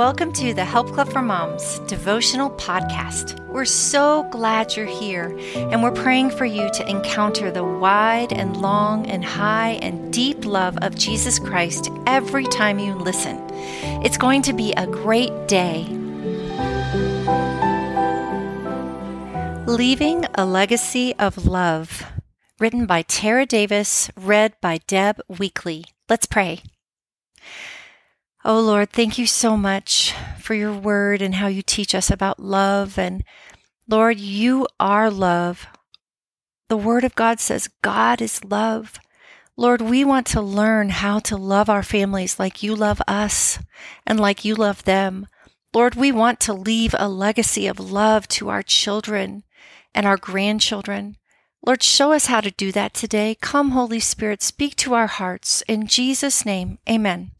Welcome 0.00 0.32
to 0.32 0.54
the 0.54 0.64
Help 0.64 0.92
Club 0.92 1.12
for 1.12 1.20
Moms 1.20 1.78
devotional 1.80 2.48
podcast. 2.52 3.38
We're 3.48 3.66
so 3.66 4.22
glad 4.30 4.74
you're 4.74 4.86
here, 4.86 5.38
and 5.54 5.82
we're 5.82 5.90
praying 5.90 6.30
for 6.30 6.46
you 6.46 6.70
to 6.70 6.88
encounter 6.88 7.50
the 7.50 7.64
wide 7.64 8.32
and 8.32 8.56
long 8.56 9.06
and 9.10 9.22
high 9.22 9.72
and 9.82 10.10
deep 10.10 10.46
love 10.46 10.78
of 10.80 10.94
Jesus 10.94 11.38
Christ 11.38 11.90
every 12.06 12.46
time 12.46 12.78
you 12.78 12.94
listen. 12.94 13.46
It's 14.02 14.16
going 14.16 14.40
to 14.40 14.54
be 14.54 14.72
a 14.72 14.86
great 14.86 15.34
day. 15.46 15.84
Leaving 19.66 20.24
a 20.34 20.46
Legacy 20.46 21.14
of 21.16 21.44
Love, 21.44 22.04
written 22.58 22.86
by 22.86 23.02
Tara 23.02 23.44
Davis, 23.44 24.10
read 24.16 24.54
by 24.62 24.78
Deb 24.86 25.20
Weekly. 25.28 25.84
Let's 26.08 26.24
pray. 26.24 26.62
Oh 28.42 28.60
Lord, 28.60 28.88
thank 28.90 29.18
you 29.18 29.26
so 29.26 29.54
much 29.54 30.14
for 30.38 30.54
your 30.54 30.72
word 30.72 31.20
and 31.20 31.34
how 31.34 31.46
you 31.46 31.60
teach 31.60 31.94
us 31.94 32.10
about 32.10 32.40
love. 32.40 32.98
And 32.98 33.22
Lord, 33.86 34.18
you 34.18 34.66
are 34.78 35.10
love. 35.10 35.66
The 36.68 36.76
word 36.78 37.04
of 37.04 37.14
God 37.14 37.38
says 37.38 37.68
God 37.82 38.22
is 38.22 38.42
love. 38.42 38.98
Lord, 39.58 39.82
we 39.82 40.04
want 40.04 40.26
to 40.28 40.40
learn 40.40 40.88
how 40.88 41.18
to 41.18 41.36
love 41.36 41.68
our 41.68 41.82
families 41.82 42.38
like 42.38 42.62
you 42.62 42.74
love 42.74 43.02
us 43.06 43.58
and 44.06 44.18
like 44.18 44.42
you 44.42 44.54
love 44.54 44.84
them. 44.84 45.26
Lord, 45.74 45.94
we 45.94 46.10
want 46.10 46.40
to 46.40 46.54
leave 46.54 46.94
a 46.98 47.08
legacy 47.08 47.66
of 47.66 47.78
love 47.78 48.26
to 48.28 48.48
our 48.48 48.62
children 48.62 49.42
and 49.94 50.06
our 50.06 50.16
grandchildren. 50.16 51.16
Lord, 51.66 51.82
show 51.82 52.12
us 52.12 52.26
how 52.26 52.40
to 52.40 52.50
do 52.50 52.72
that 52.72 52.94
today. 52.94 53.36
Come, 53.38 53.72
Holy 53.72 54.00
Spirit, 54.00 54.40
speak 54.40 54.76
to 54.76 54.94
our 54.94 55.08
hearts. 55.08 55.62
In 55.68 55.86
Jesus' 55.86 56.46
name, 56.46 56.78
amen. 56.88 57.32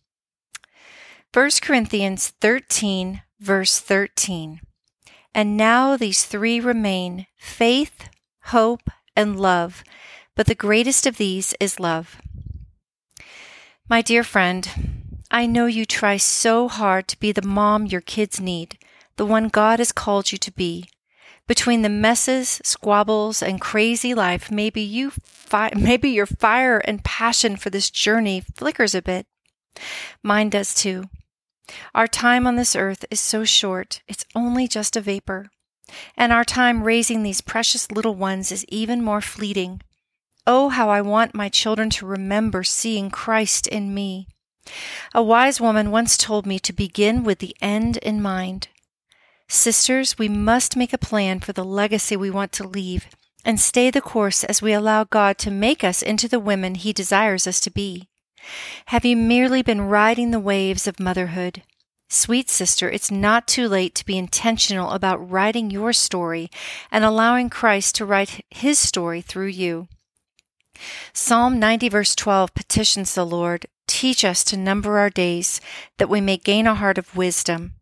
1 1.32 1.50
Corinthians 1.62 2.30
13, 2.40 3.22
verse 3.38 3.78
13. 3.78 4.60
And 5.32 5.56
now 5.56 5.96
these 5.96 6.24
three 6.24 6.58
remain 6.58 7.28
faith, 7.38 8.08
hope, 8.46 8.90
and 9.14 9.38
love, 9.38 9.84
but 10.34 10.46
the 10.46 10.56
greatest 10.56 11.06
of 11.06 11.18
these 11.18 11.54
is 11.60 11.78
love. 11.78 12.20
My 13.88 14.02
dear 14.02 14.24
friend, 14.24 14.68
I 15.30 15.46
know 15.46 15.66
you 15.66 15.86
try 15.86 16.16
so 16.16 16.66
hard 16.66 17.06
to 17.06 17.20
be 17.20 17.30
the 17.30 17.46
mom 17.46 17.86
your 17.86 18.00
kids 18.00 18.40
need, 18.40 18.76
the 19.14 19.24
one 19.26 19.46
God 19.46 19.78
has 19.78 19.92
called 19.92 20.32
you 20.32 20.38
to 20.38 20.50
be. 20.50 20.88
Between 21.46 21.82
the 21.82 21.88
messes, 21.88 22.60
squabbles, 22.64 23.40
and 23.40 23.60
crazy 23.60 24.14
life, 24.14 24.50
maybe 24.50 24.80
you 24.80 25.10
fi- 25.10 25.70
maybe 25.76 26.10
your 26.10 26.26
fire 26.26 26.78
and 26.78 27.04
passion 27.04 27.54
for 27.54 27.70
this 27.70 27.88
journey 27.88 28.42
flickers 28.56 28.96
a 28.96 29.02
bit. 29.02 29.26
Mine 30.24 30.50
does 30.50 30.74
too. 30.74 31.04
Our 31.94 32.06
time 32.06 32.46
on 32.46 32.56
this 32.56 32.74
earth 32.76 33.04
is 33.10 33.20
so 33.20 33.44
short, 33.44 34.02
it's 34.08 34.24
only 34.34 34.66
just 34.68 34.96
a 34.96 35.00
vapor. 35.00 35.50
And 36.16 36.32
our 36.32 36.44
time 36.44 36.84
raising 36.84 37.22
these 37.22 37.40
precious 37.40 37.90
little 37.90 38.14
ones 38.14 38.52
is 38.52 38.64
even 38.68 39.02
more 39.02 39.20
fleeting. 39.20 39.82
Oh, 40.46 40.68
how 40.68 40.88
I 40.88 41.00
want 41.00 41.34
my 41.34 41.48
children 41.48 41.90
to 41.90 42.06
remember 42.06 42.62
seeing 42.62 43.10
Christ 43.10 43.66
in 43.66 43.94
me. 43.94 44.26
A 45.14 45.22
wise 45.22 45.60
woman 45.60 45.90
once 45.90 46.16
told 46.16 46.46
me 46.46 46.58
to 46.60 46.72
begin 46.72 47.24
with 47.24 47.38
the 47.38 47.56
end 47.60 47.96
in 47.98 48.22
mind. 48.22 48.68
Sisters, 49.48 50.18
we 50.18 50.28
must 50.28 50.76
make 50.76 50.92
a 50.92 50.98
plan 50.98 51.40
for 51.40 51.52
the 51.52 51.64
legacy 51.64 52.16
we 52.16 52.30
want 52.30 52.52
to 52.52 52.66
leave 52.66 53.06
and 53.44 53.58
stay 53.58 53.90
the 53.90 54.00
course 54.00 54.44
as 54.44 54.62
we 54.62 54.72
allow 54.72 55.04
God 55.04 55.38
to 55.38 55.50
make 55.50 55.82
us 55.82 56.02
into 56.02 56.28
the 56.28 56.38
women 56.38 56.74
He 56.76 56.92
desires 56.92 57.46
us 57.46 57.60
to 57.60 57.70
be. 57.70 58.08
Have 58.86 59.04
you 59.04 59.16
merely 59.16 59.62
been 59.62 59.82
riding 59.82 60.30
the 60.30 60.40
waves 60.40 60.86
of 60.86 61.00
motherhood? 61.00 61.62
Sweet 62.08 62.50
sister, 62.50 62.90
it's 62.90 63.10
not 63.10 63.46
too 63.46 63.68
late 63.68 63.94
to 63.94 64.04
be 64.04 64.18
intentional 64.18 64.90
about 64.90 65.30
writing 65.30 65.70
your 65.70 65.92
story 65.92 66.50
and 66.90 67.04
allowing 67.04 67.48
Christ 67.48 67.94
to 67.96 68.04
write 68.04 68.44
his 68.50 68.80
story 68.80 69.20
through 69.20 69.46
you. 69.48 69.86
Psalm 71.12 71.58
90 71.60 71.88
verse 71.88 72.16
12 72.16 72.52
petitions 72.54 73.14
the 73.14 73.24
Lord, 73.24 73.66
teach 73.86 74.24
us 74.24 74.42
to 74.44 74.56
number 74.56 74.98
our 74.98 75.10
days 75.10 75.60
that 75.98 76.08
we 76.08 76.20
may 76.20 76.36
gain 76.36 76.66
a 76.66 76.74
heart 76.74 76.98
of 76.98 77.16
wisdom. 77.16 77.74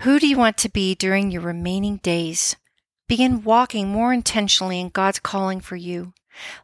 Who 0.00 0.20
do 0.20 0.28
you 0.28 0.36
want 0.36 0.56
to 0.58 0.68
be 0.68 0.94
during 0.94 1.30
your 1.30 1.42
remaining 1.42 1.96
days? 1.96 2.54
Begin 3.08 3.42
walking 3.42 3.88
more 3.88 4.12
intentionally 4.12 4.78
in 4.78 4.90
God's 4.90 5.18
calling 5.18 5.60
for 5.60 5.76
you. 5.76 6.12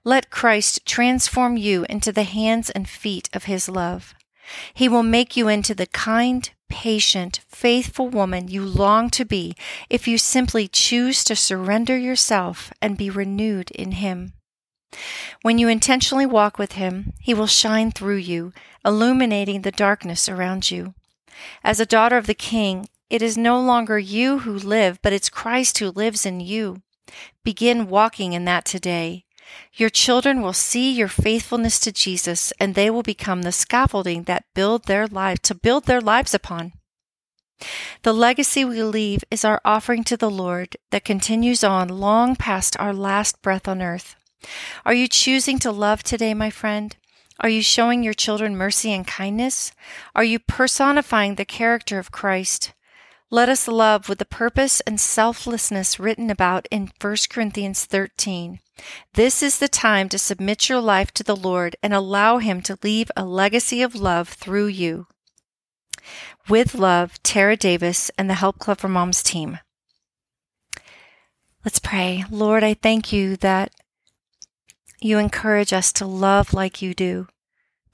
Let 0.05 0.31
Christ 0.31 0.85
transform 0.87 1.57
you 1.57 1.85
into 1.89 2.12
the 2.12 2.23
hands 2.23 2.71
and 2.71 2.89
feet 2.89 3.29
of 3.33 3.45
his 3.45 3.69
love. 3.69 4.15
He 4.73 4.89
will 4.89 5.03
make 5.03 5.37
you 5.37 5.49
into 5.49 5.75
the 5.75 5.87
kind, 5.87 6.51
patient, 6.69 7.41
faithful 7.49 8.09
woman 8.09 8.49
you 8.49 8.65
long 8.65 9.11
to 9.11 9.25
be 9.25 9.55
if 9.89 10.07
you 10.09 10.19
simply 10.19 10.69
choose 10.69 11.25
to 11.25 11.37
surrender 11.37 11.97
yourself 11.97 12.73
and 12.83 12.99
be 12.99 13.11
renewed 13.11 13.71
in 13.71 13.93
him. 13.93 14.33
When 15.43 15.59
you 15.59 15.69
intentionally 15.69 16.27
walk 16.27 16.59
with 16.59 16.73
him, 16.73 17.12
he 17.21 17.35
will 17.35 17.47
shine 17.47 17.91
through 17.91 18.17
you, 18.17 18.53
illuminating 18.85 19.62
the 19.62 19.73
darkness 19.73 20.29
around 20.29 20.71
you. 20.71 20.95
As 21.62 21.81
a 21.81 21.87
daughter 21.87 22.17
of 22.17 22.27
the 22.27 22.35
King, 22.35 22.89
it 23.11 23.23
is 23.23 23.37
no 23.37 23.61
longer 23.61 23.99
you 23.99 24.41
who 24.41 24.53
live, 24.53 25.01
but 25.03 25.12
it's 25.12 25.29
Christ 25.29 25.79
who 25.79 25.91
lives 25.91 26.25
in 26.25 26.41
you. 26.41 26.83
Begin 27.43 27.89
walking 27.89 28.33
in 28.33 28.45
that 28.45 28.65
today. 28.65 29.24
Your 29.75 29.91
children 29.91 30.41
will 30.41 30.53
see 30.53 30.93
your 30.93 31.09
faithfulness 31.09 31.81
to 31.81 31.93
Jesus 31.93 32.53
and 32.60 32.75
they 32.75 32.91
will 32.91 33.03
become 33.03 33.43
the 33.43 33.53
scaffolding 33.53 34.25
that 34.25 34.44
build 34.55 34.84
their 34.84 35.06
life 35.06 35.41
to 35.43 35.55
build 35.55 35.84
their 35.84 36.00
lives 36.00 36.34
upon. 36.34 36.72
The 38.03 38.12
legacy 38.12 38.65
we 38.65 38.82
leave 38.82 39.25
is 39.31 39.44
our 39.44 39.60
offering 39.65 40.05
to 40.05 40.16
the 40.16 40.31
Lord 40.31 40.77
that 40.91 41.05
continues 41.05 41.65
on 41.65 41.88
long 41.88 42.37
past 42.37 42.77
our 42.78 42.93
last 42.93 43.41
breath 43.43 43.69
on 43.69 43.81
earth. 43.81 44.16
Are 44.84 44.94
you 44.94 45.09
choosing 45.09 45.59
to 45.61 45.72
love 45.72 46.03
today, 46.03 46.34
my 46.34 46.50
friend? 46.50 46.97
Are 47.41 47.49
you 47.49 47.62
showing 47.62 48.03
your 48.03 48.15
children 48.15 48.56
mercy 48.56 48.93
and 48.93 49.06
kindness? 49.06 49.72
Are 50.15 50.25
you 50.25 50.38
personifying 50.38 51.34
the 51.34 51.44
character 51.44 51.99
of 51.99 52.12
Christ? 52.12 52.72
Let 53.31 53.49
us 53.49 53.67
love 53.67 54.09
with 54.09 54.19
the 54.19 54.25
purpose 54.25 54.81
and 54.81 55.01
selflessness 55.01 55.99
written 55.99 56.31
about 56.31 56.69
in 56.71 56.93
1 57.01 57.17
Corinthians 57.31 57.85
13. 57.85 58.61
This 59.15 59.43
is 59.43 59.59
the 59.59 59.69
time 59.69 60.09
to 60.11 60.19
submit 60.19 60.69
your 60.69 60.81
life 60.81 61.12
to 61.15 61.23
the 61.23 61.37
Lord 61.37 61.75
and 61.83 61.95
allow 61.95 62.39
Him 62.39 62.61
to 62.62 62.79
leave 62.83 63.11
a 63.17 63.25
legacy 63.25 63.83
of 63.83 63.95
love 63.95 64.29
through 64.29 64.67
you. 64.67 65.07
With 66.49 66.75
love, 66.75 67.23
Tara 67.23 67.57
Davis 67.57 68.11
and 68.19 68.29
the 68.29 68.35
Help 68.35 68.59
Club 68.59 68.79
for 68.79 68.89
Moms 68.89 69.23
team. 69.23 69.59
Let's 71.65 71.79
pray. 71.79 72.25
Lord, 72.31 72.62
I 72.62 72.75
thank 72.75 73.11
you 73.11 73.37
that 73.39 73.73
you 75.01 75.19
encourage 75.19 75.73
us 75.73 75.93
to 75.95 76.06
love 76.06 76.53
like 76.53 76.83
you 76.83 76.93
do. 76.93 77.29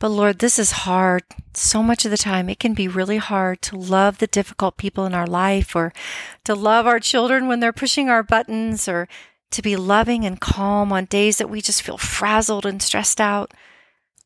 But 0.00 0.08
Lord, 0.08 0.38
this 0.38 0.58
is 0.58 0.72
hard. 0.72 1.22
So 1.52 1.82
much 1.82 2.06
of 2.06 2.10
the 2.10 2.16
time, 2.16 2.48
it 2.48 2.58
can 2.58 2.72
be 2.72 2.88
really 2.88 3.18
hard 3.18 3.60
to 3.62 3.76
love 3.76 4.16
the 4.18 4.26
difficult 4.26 4.78
people 4.78 5.04
in 5.04 5.14
our 5.14 5.26
life 5.26 5.76
or 5.76 5.92
to 6.44 6.54
love 6.54 6.86
our 6.86 6.98
children 6.98 7.46
when 7.46 7.60
they're 7.60 7.72
pushing 7.72 8.08
our 8.08 8.22
buttons 8.22 8.88
or 8.88 9.08
to 9.50 9.60
be 9.60 9.76
loving 9.76 10.24
and 10.24 10.40
calm 10.40 10.90
on 10.90 11.04
days 11.04 11.36
that 11.36 11.50
we 11.50 11.60
just 11.60 11.82
feel 11.82 11.98
frazzled 11.98 12.64
and 12.64 12.82
stressed 12.82 13.20
out. 13.20 13.52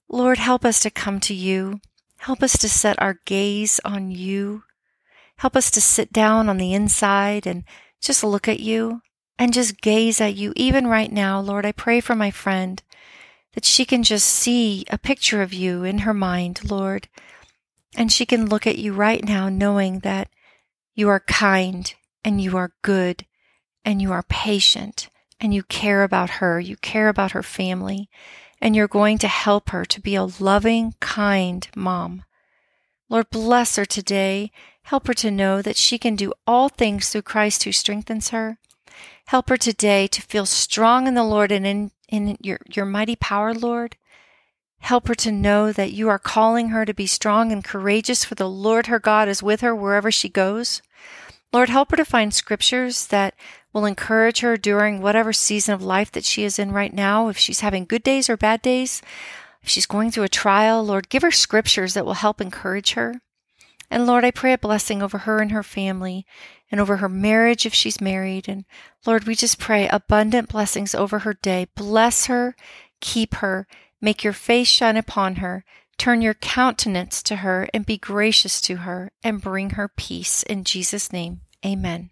Lord, 0.09 0.39
help 0.39 0.65
us 0.65 0.79
to 0.81 0.91
come 0.91 1.19
to 1.21 1.35
you. 1.35 1.81
Help 2.19 2.43
us 2.43 2.56
to 2.59 2.69
set 2.69 3.01
our 3.03 3.19
gaze 3.27 3.81
on 3.85 4.12
you. 4.12 4.62
Help 5.39 5.56
us 5.56 5.73
to 5.73 5.81
sit 5.81 6.12
down 6.12 6.49
on 6.49 6.59
the 6.59 6.73
inside 6.73 7.49
and 7.49 7.65
just 8.01 8.23
look 8.23 8.47
at 8.47 8.61
you 8.61 9.01
and 9.41 9.53
just 9.53 9.81
gaze 9.81 10.21
at 10.21 10.37
you. 10.37 10.53
Even 10.55 10.87
right 10.87 11.11
now, 11.11 11.41
Lord, 11.41 11.67
I 11.67 11.73
pray 11.73 12.01
for 12.01 12.15
my 12.15 12.31
friend 12.31 12.81
that 13.55 13.65
she 13.65 13.85
can 13.85 14.03
just 14.03 14.27
see 14.27 14.85
a 14.91 14.99
picture 14.99 15.43
of 15.43 15.53
you 15.53 15.85
in 15.85 15.99
her 15.99 16.15
mind, 16.15 16.71
Lord. 16.71 17.09
And 17.97 18.11
she 18.11 18.27
can 18.27 18.49
look 18.49 18.67
at 18.67 18.79
you 18.79 18.93
right 18.93 19.25
now 19.25 19.49
knowing 19.49 20.01
that 20.01 20.29
you 20.95 21.09
are 21.09 21.21
kind 21.21 21.95
and 22.25 22.41
you 22.41 22.56
are 22.56 22.73
good 22.83 23.27
and 23.85 24.03
you 24.03 24.12
are 24.12 24.25
patient 24.25 25.09
and 25.41 25.55
you 25.55 25.62
care 25.62 26.03
about 26.03 26.31
her. 26.31 26.59
You 26.59 26.77
care 26.77 27.09
about 27.09 27.33
her 27.33 27.43
family 27.43 28.09
and 28.61 28.75
you're 28.75 28.89
going 28.89 29.19
to 29.19 29.29
help 29.29 29.71
her 29.71 29.85
to 29.85 30.00
be 30.00 30.15
a 30.15 30.25
loving, 30.25 30.95
kind 31.00 31.69
mom. 31.77 32.25
Lord, 33.09 33.31
bless 33.31 33.77
her 33.77 33.85
today. 33.85 34.50
Help 34.85 35.07
her 35.07 35.15
to 35.15 35.31
know 35.31 35.62
that 35.62 35.77
she 35.77 35.99
can 35.99 36.17
do 36.17 36.33
all 36.47 36.69
things 36.69 37.09
through 37.11 37.23
Christ 37.23 37.65
who 37.65 37.73
strengthens 37.73 38.31
her. 38.31 38.59
Help 39.27 39.49
her 39.49 39.57
today 39.57 40.07
to 40.09 40.23
feel 40.23 40.47
strong 40.47 41.07
in 41.07 41.15
the 41.15 41.25
Lord 41.25 41.53
and 41.53 41.67
in 41.67 41.91
in 42.09 42.37
your, 42.41 42.59
your 42.73 42.85
mighty 42.85 43.17
power, 43.17 43.55
Lord. 43.55 43.97
Help 44.81 45.09
her 45.09 45.15
to 45.15 45.33
know 45.33 45.73
that 45.73 45.93
you 45.93 46.09
are 46.09 46.19
calling 46.19 46.69
her 46.69 46.85
to 46.85 46.93
be 46.93 47.06
strong 47.06 47.51
and 47.51 47.65
courageous, 47.65 48.25
for 48.25 48.35
the 48.35 48.49
Lord 48.49 48.87
her 48.87 48.99
God 48.99 49.29
is 49.29 49.43
with 49.43 49.62
her 49.62 49.75
wherever 49.75 50.11
she 50.11 50.29
goes. 50.29 50.83
Lord, 51.53 51.69
help 51.69 51.91
her 51.91 51.97
to 51.97 52.05
find 52.05 52.35
scriptures 52.35 53.06
that 53.06 53.35
will 53.73 53.87
encourage 53.87 54.41
her 54.41 54.56
during 54.56 55.01
whatever 55.01 55.33
season 55.33 55.73
of 55.73 55.83
life 55.83 56.12
that 56.12 56.25
she 56.25 56.45
is 56.45 56.59
in 56.59 56.73
right 56.73 56.93
now. 56.93 57.29
If 57.29 57.39
she's 57.39 57.61
having 57.61 57.85
good 57.85 58.03
days 58.03 58.29
or 58.29 58.37
bad 58.37 58.61
days, 58.61 59.03
if 59.62 59.69
she's 59.69 59.87
going 59.87 60.11
through 60.11 60.25
a 60.25 60.29
trial, 60.29 60.85
Lord, 60.85 61.09
give 61.09 61.23
her 61.23 61.31
scriptures 61.31 61.95
that 61.95 62.05
will 62.05 62.15
help 62.15 62.41
encourage 62.41 62.93
her. 62.93 63.23
And 63.94 64.08
Lord, 64.08 64.25
I 64.25 64.32
pray 64.32 64.52
a 64.52 64.58
blessing 64.58 65.02
over 65.02 65.19
her 65.19 65.41
and 65.41 65.52
her 65.52 65.62
family 65.62 66.26
and 66.69 66.81
over 66.81 66.96
her 66.96 67.08
marriage 67.08 67.64
if 67.64 67.73
she's 67.73 68.00
married. 68.00 68.49
And 68.49 68.64
Lord, 69.06 69.23
we 69.23 69.37
just 69.37 69.61
pray 69.61 69.87
abundant 69.87 70.49
blessings 70.49 70.96
over 70.96 71.20
her 71.20 71.35
day. 71.35 71.69
Bless 71.76 72.26
her, 72.26 72.56
keep 73.00 73.37
her, 73.37 73.69
make 74.00 74.25
your 74.25 74.32
face 74.32 74.67
shine 74.67 74.96
upon 74.96 75.37
her, 75.37 75.64
turn 75.96 76.23
your 76.23 76.35
countenance 76.35 77.23
to 77.23 77.37
her, 77.37 77.69
and 77.73 77.87
be 77.87 77.96
gracious 77.96 78.61
to 78.62 78.79
her, 78.79 79.12
and 79.23 79.41
bring 79.41 79.70
her 79.70 79.87
peace. 79.87 80.43
In 80.43 80.64
Jesus' 80.64 81.12
name, 81.12 81.43
amen. 81.64 82.11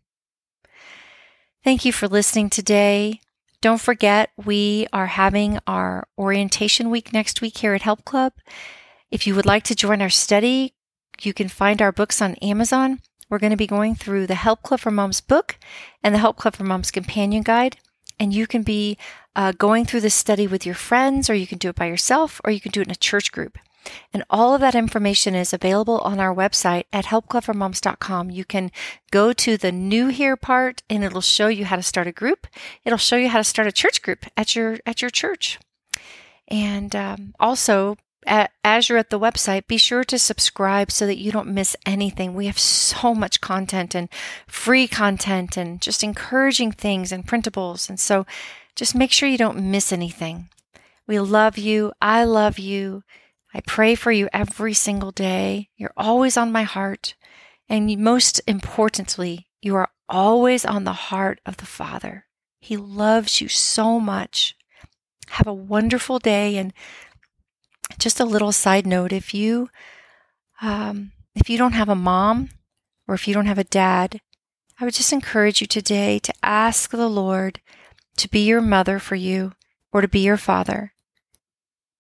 Thank 1.65 1.85
you 1.85 1.93
for 1.93 2.07
listening 2.07 2.49
today. 2.49 3.21
Don't 3.61 3.81
forget, 3.81 4.31
we 4.37 4.87
are 4.93 5.07
having 5.07 5.59
our 5.67 6.07
orientation 6.17 6.91
week 6.91 7.13
next 7.13 7.41
week 7.41 7.59
here 7.59 7.75
at 7.75 7.83
Help 7.83 8.05
Club. 8.05 8.35
If 9.11 9.27
you 9.27 9.35
would 9.35 9.47
like 9.47 9.65
to 9.65 9.75
join 9.75 10.01
our 10.01 10.11
study, 10.11 10.75
you 11.21 11.33
can 11.33 11.49
find 11.49 11.81
our 11.83 11.93
books 11.93 12.23
on 12.23 12.35
Amazon. 12.37 13.01
We're 13.29 13.39
going 13.39 13.51
to 13.51 13.57
be 13.57 13.67
going 13.67 13.95
through 13.95 14.27
the 14.27 14.35
Help 14.35 14.63
Club 14.63 14.81
for 14.81 14.91
Moms 14.91 15.21
book 15.21 15.59
and 16.03 16.15
the 16.15 16.19
Help 16.19 16.37
Club 16.37 16.55
for 16.55 16.65
Moms 16.65 16.91
companion 16.91 17.43
guide. 17.43 17.77
And 18.19 18.33
you 18.33 18.47
can 18.47 18.63
be 18.63 18.99
uh, 19.35 19.53
going 19.53 19.85
through 19.85 20.03
this 20.03 20.15
study 20.15 20.47
with 20.47 20.67
your 20.67 20.75
friends, 20.75 21.31
or 21.31 21.35
you 21.35 21.47
can 21.47 21.59
do 21.59 21.71
it 21.71 21.77
by 21.77 21.87
yourself, 21.87 22.41
or 22.45 22.51
you 22.51 22.61
can 22.61 22.73
do 22.73 22.81
it 22.83 22.89
in 22.89 22.93
a 22.93 22.97
church 22.97 23.33
group. 23.33 23.59
And 24.13 24.23
all 24.31 24.55
of 24.55 24.61
that 24.61 24.75
information 24.75 25.35
is 25.35 25.53
available 25.53 25.99
on 26.01 26.21
our 26.21 26.35
website 26.35 26.85
at 26.93 27.07
helpclubformoms.com. 27.07 28.31
You 28.31 28.45
can 28.45 28.71
go 29.11 29.33
to 29.33 29.57
the 29.57 29.73
new 29.73 30.09
here 30.09 30.37
part 30.37 30.83
and 30.89 31.03
it'll 31.03 31.21
show 31.21 31.49
you 31.49 31.65
how 31.65 31.77
to 31.77 31.83
start 31.83 32.07
a 32.07 32.13
group. 32.13 32.47
It'll 32.85 32.99
show 32.99 33.17
you 33.17 33.29
how 33.29 33.39
to 33.39 33.45
start 33.45 33.69
a 33.69 33.73
church 33.73 34.03
group 34.03 34.27
at 34.37 34.55
your, 34.55 34.79
at 34.87 35.03
your 35.03 35.11
church. 35.11 35.59
And 36.49 36.95
um, 36.95 37.35
also, 37.41 37.97
as 38.27 38.89
you're 38.89 38.99
at 38.99 39.11
the 39.11 39.19
website, 39.19 39.67
be 39.67 39.77
sure 39.77 40.05
to 40.05 40.19
subscribe 40.19 40.91
so 40.91 41.07
that 41.07 41.19
you 41.19 41.33
don't 41.33 41.53
miss 41.53 41.77
anything. 41.85 42.35
We 42.35 42.47
have 42.47 42.59
so 42.59 43.15
much 43.15 43.41
content 43.41 43.95
and 43.95 44.09
free 44.47 44.87
content 44.87 45.57
and 45.57 45.81
just 45.81 46.03
encouraging 46.03 46.73
things 46.73 47.13
and 47.13 47.27
printables. 47.27 47.89
And 47.89 47.99
so 47.99 48.27
just 48.77 48.95
make 48.95 49.13
sure 49.13 49.29
you 49.29 49.39
don't 49.39 49.71
miss 49.71 49.93
anything. 49.93 50.49
We 51.07 51.19
love 51.19 51.59
you. 51.59 51.93
I 52.01 52.25
love 52.25 52.59
you. 52.59 53.03
I 53.55 53.61
pray 53.61 53.95
for 53.95 54.13
you 54.13 54.29
every 54.33 54.73
single 54.73 55.11
day. 55.11 55.69
You're 55.77 55.93
always 55.97 56.37
on 56.37 56.53
my 56.53 56.63
heart. 56.63 57.15
And 57.69 57.99
most 57.99 58.41
importantly, 58.47 59.49
you 59.61 59.77
are 59.77 59.91
always 60.09 60.65
on 60.65 60.85
the 60.85 60.93
heart 60.93 61.41
of 61.45 61.57
the 61.59 61.67
Father. 61.67 62.27
He 62.61 62.77
loves 62.77 63.41
you 63.41 63.49
so 63.49 63.99
much. 63.99 64.57
Have 65.31 65.47
a 65.47 65.55
wonderful 65.55 66.19
day. 66.19 66.57
And 66.57 66.73
just 68.03 68.21
a 68.21 68.25
little 68.25 68.53
side 68.53 68.87
note 68.87 69.13
if 69.13 69.33
you, 69.33 69.69
um, 70.61 71.13
if 71.35 71.49
you 71.49 71.57
don't 71.57 71.73
have 71.73 71.89
a 71.89 71.95
mom 71.95 72.51
or 73.07 73.15
if 73.15 73.29
you 73.29 73.35
don't 73.35 73.47
have 73.47 73.59
a 73.59 73.65
dad, 73.65 74.21
I 74.81 74.85
would 74.85 74.95
just 74.95 75.13
encourage 75.13 75.61
you 75.61 75.67
today 75.67 76.19
to 76.19 76.35
ask 76.43 76.91
the 76.91 77.09
Lord 77.09 77.61
to 78.17 78.29
be 78.29 78.41
your 78.41 78.61
mother 78.61 78.99
for 78.99 79.15
you 79.15 79.53
or 79.93 80.01
to 80.01 80.09
be 80.09 80.21
your 80.21 80.37
father. 80.37 80.93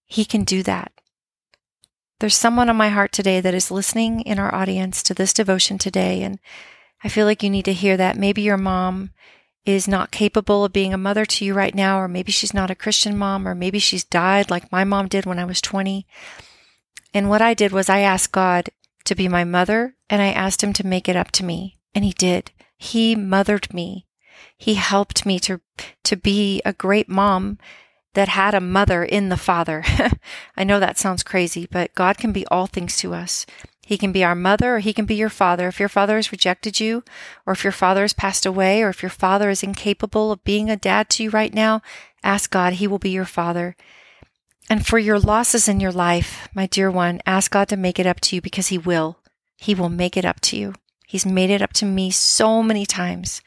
He 0.04 0.25
can 0.25 0.44
do 0.44 0.62
that. 0.64 0.93
There's 2.19 2.37
someone 2.37 2.69
on 2.69 2.76
my 2.76 2.88
heart 2.88 3.12
today 3.12 3.40
that 3.40 3.54
is 3.54 3.70
listening 3.70 4.20
in 4.20 4.38
our 4.38 4.54
audience 4.54 5.02
to 5.04 5.14
this 5.14 5.32
devotion 5.32 5.78
today, 5.78 6.22
and 6.22 6.38
I 7.02 7.08
feel 7.08 7.26
like 7.26 7.43
you 7.43 7.50
need 7.50 7.64
to 7.64 7.72
hear 7.72 7.96
that. 7.96 8.16
Maybe 8.16 8.43
your 8.43 8.56
mom 8.56 9.10
is 9.64 9.87
not 9.87 10.11
capable 10.11 10.64
of 10.64 10.73
being 10.73 10.93
a 10.93 10.99
mother 10.99 11.25
to 11.25 11.44
you 11.44 11.55
right 11.55 11.75
now, 11.75 12.00
or 12.00 12.09
maybe 12.09 12.32
she's 12.32 12.55
not 12.55 12.70
a 12.70 12.75
Christian 12.75 13.17
mom, 13.17 13.47
or 13.47 13.55
maybe 13.55 13.79
she's 13.79 14.05
died 14.05 14.50
like 14.50 14.73
my 14.73 14.85
mom 14.85 15.09
did 15.09 15.25
when 15.26 15.38
I 15.38 15.44
was 15.44 15.61
20. 15.61 16.06
And 17.14 17.29
what 17.29 17.43
I 17.43 17.55
did 17.55 17.73
was 17.73 17.88
I 17.88 18.00
asked 18.00 18.32
God 18.32 18.70
to 19.05 19.14
be 19.14 19.29
my 19.29 19.44
mother, 19.44 19.97
and 20.11 20.20
I 20.20 20.32
asked 20.32 20.62
Him 20.62 20.73
to 20.75 20.87
make 20.87 21.09
it 21.09 21.17
up 21.17 21.31
to 21.32 21.44
me, 21.44 21.79
and 21.94 22.05
He 22.05 22.12
did. 22.12 22.50
He 22.76 23.14
mothered 23.14 23.73
me. 23.73 24.06
He 24.56 24.75
helped 24.75 25.25
me 25.25 25.38
to, 25.41 25.61
to 26.05 26.17
be 26.17 26.61
a 26.64 26.73
great 26.73 27.09
mom 27.09 27.59
that 28.14 28.29
had 28.29 28.55
a 28.55 28.61
mother 28.61 29.05
in 29.05 29.29
the 29.29 29.37
Father. 29.37 29.85
I 30.56 30.64
know 30.64 30.81
that 30.81 30.99
sounds 30.99 31.23
crazy, 31.23 31.67
but 31.70 31.94
God 31.94 32.19
can 32.19 32.32
be 32.32 32.47
all 32.49 32.67
things 32.67 32.97
to 32.99 33.14
us. 33.14 33.47
He 33.84 33.99
can 33.99 34.12
be 34.12 34.23
our 34.23 34.34
mother 34.34 34.76
or 34.76 34.79
he 34.79 34.93
can 34.93 35.06
be 35.06 35.14
your 35.14 35.29
father. 35.29 35.69
If 35.69 35.81
your 35.81 35.88
father 35.88 36.17
has 36.17 36.32
rejected 36.32 36.79
you, 36.79 37.02
or 37.44 37.52
if 37.52 37.64
your 37.64 37.73
father 37.73 38.02
has 38.02 38.12
passed 38.12 38.46
away, 38.46 38.82
or 38.82 38.88
if 38.88 39.02
your 39.02 39.11
father 39.11 39.50
is 39.50 39.62
incapable 39.62 40.31
of 40.31 40.44
being 40.44 40.70
a 40.70 40.76
dad 40.76 41.11
to 41.11 41.25
you 41.25 41.31
right 41.31 41.52
now, 41.52 41.82
ask 42.23 42.50
God. 42.50 42.75
He 42.75 42.87
will 42.87 43.00
be 43.00 43.11
your 43.11 43.25
father. 43.25 43.76
And 44.70 44.87
for 44.87 44.99
your 44.99 45.19
losses 45.19 45.69
in 45.69 45.81
your 45.81 45.93
life, 45.93 46.49
my 46.55 46.67
dear 46.67 46.90
one, 46.90 47.20
ask 47.26 47.50
God 47.50 47.69
to 47.69 47.76
make 47.76 47.99
it 47.99 48.06
up 48.06 48.20
to 48.20 48.37
you 48.37 48.40
because 48.40 48.69
he 48.69 48.79
will. 48.79 49.19
He 49.58 49.75
will 49.75 49.88
make 49.88 50.17
it 50.17 50.25
up 50.25 50.40
to 50.43 50.56
you. 50.56 50.75
He's 51.06 51.26
made 51.26 51.50
it 51.50 51.61
up 51.61 51.75
to 51.75 51.85
me 51.85 52.11
so 52.11 52.62
many 52.62 52.87
times 52.87 53.43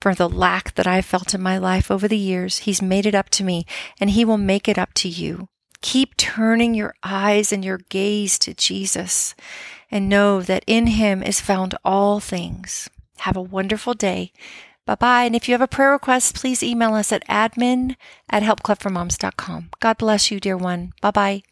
for 0.00 0.14
the 0.14 0.28
lack 0.28 0.74
that 0.76 0.86
I've 0.86 1.04
felt 1.04 1.34
in 1.34 1.42
my 1.42 1.58
life 1.58 1.90
over 1.90 2.08
the 2.08 2.16
years. 2.16 2.60
He's 2.60 2.80
made 2.80 3.04
it 3.04 3.14
up 3.14 3.28
to 3.30 3.44
me 3.44 3.66
and 4.00 4.10
he 4.10 4.24
will 4.24 4.38
make 4.38 4.68
it 4.68 4.78
up 4.78 4.94
to 4.94 5.08
you. 5.08 5.48
Keep 5.82 6.16
turning 6.16 6.74
your 6.74 6.94
eyes 7.02 7.52
and 7.52 7.62
your 7.64 7.78
gaze 7.90 8.38
to 8.38 8.54
Jesus 8.54 9.34
and 9.90 10.08
know 10.08 10.40
that 10.42 10.64
in 10.66 10.86
him 10.88 11.22
is 11.22 11.40
found 11.40 11.74
all 11.84 12.20
things. 12.20 12.88
Have 13.18 13.36
a 13.36 13.42
wonderful 13.42 13.94
day. 13.94 14.32
Bye 14.86 14.94
bye. 14.94 15.24
And 15.24 15.36
if 15.36 15.48
you 15.48 15.54
have 15.54 15.60
a 15.60 15.68
prayer 15.68 15.92
request, 15.92 16.34
please 16.34 16.62
email 16.62 16.94
us 16.94 17.12
at 17.12 17.26
admin 17.28 17.96
at 18.28 18.42
helpclubformoms.com. 18.42 19.70
God 19.80 19.98
bless 19.98 20.30
you, 20.30 20.40
dear 20.40 20.56
one. 20.56 20.92
Bye 21.00 21.10
bye. 21.10 21.42